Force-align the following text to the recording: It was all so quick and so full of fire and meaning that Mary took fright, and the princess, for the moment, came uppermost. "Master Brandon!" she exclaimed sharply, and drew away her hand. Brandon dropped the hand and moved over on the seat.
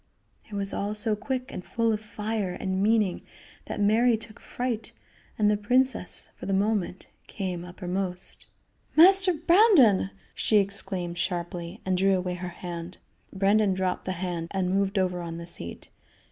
It 0.49 0.53
was 0.55 0.73
all 0.73 0.95
so 0.95 1.15
quick 1.15 1.51
and 1.51 1.63
so 1.63 1.69
full 1.69 1.91
of 1.93 2.01
fire 2.01 2.53
and 2.53 2.81
meaning 2.81 3.21
that 3.65 3.79
Mary 3.79 4.17
took 4.17 4.39
fright, 4.39 4.93
and 5.37 5.47
the 5.51 5.55
princess, 5.55 6.31
for 6.35 6.47
the 6.47 6.55
moment, 6.55 7.05
came 7.27 7.63
uppermost. 7.63 8.47
"Master 8.95 9.31
Brandon!" 9.31 10.09
she 10.33 10.57
exclaimed 10.57 11.19
sharply, 11.19 11.81
and 11.85 11.99
drew 11.99 12.17
away 12.17 12.33
her 12.33 12.49
hand. 12.49 12.97
Brandon 13.31 13.75
dropped 13.75 14.05
the 14.05 14.13
hand 14.13 14.47
and 14.49 14.71
moved 14.71 14.97
over 14.97 15.21
on 15.21 15.37
the 15.37 15.45
seat. 15.45 15.89